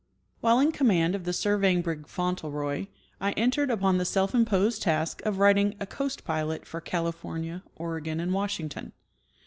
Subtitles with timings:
[0.39, 2.87] While in command of the surveying brig Fauntleroy
[3.19, 8.19] I entered upon the self imposed task of writing a Coast Pilot for California, Oregon
[8.19, 8.93] and Washington.